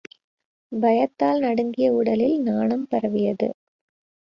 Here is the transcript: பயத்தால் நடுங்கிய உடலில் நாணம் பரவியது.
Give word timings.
பயத்தால் 0.71 1.39
நடுங்கிய 1.39 1.93
உடலில் 1.93 2.41
நாணம் 2.41 2.87
பரவியது. 2.87 3.49